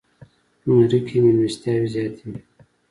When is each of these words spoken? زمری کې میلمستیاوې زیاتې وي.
زمری 0.63 0.99
کې 1.07 1.15
میلمستیاوې 1.23 1.87
زیاتې 1.93 2.23
وي. 2.29 2.39